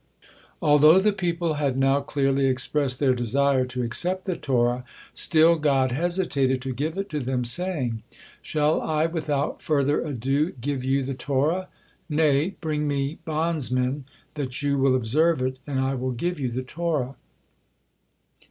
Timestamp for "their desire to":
2.99-3.83